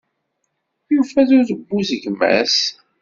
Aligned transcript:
Yufa 0.93 1.21
udebbuz 1.37 1.89
gma-s. 2.11 2.57